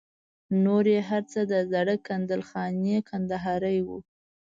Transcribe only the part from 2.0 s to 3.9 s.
کندل خاني کندهاري